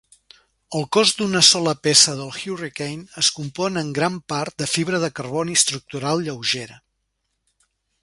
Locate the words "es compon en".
3.25-3.93